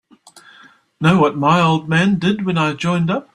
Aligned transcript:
Know 0.99 1.19
what 1.19 1.37
my 1.37 1.61
old 1.61 1.87
man 1.87 2.17
did 2.17 2.43
when 2.43 2.57
I 2.57 2.73
joined 2.73 3.11
up? 3.11 3.29